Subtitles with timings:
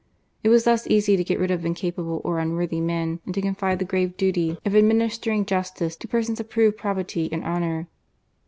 [0.43, 3.77] It was thus easy to get rid of incapable or unworthy men, and to confide
[3.77, 7.87] the grave duty of administering justice to persons of proved probity and honour.